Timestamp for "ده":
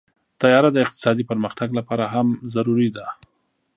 2.95-3.05